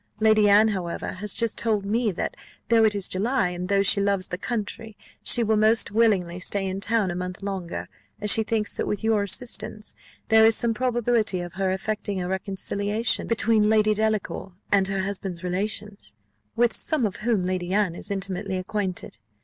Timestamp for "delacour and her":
13.93-15.01